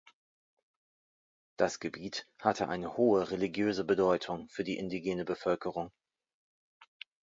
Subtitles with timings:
[1.57, 5.91] Das Gebiet hatte eine hohe religiöse Bedeutung für die indigene Bevölkerung.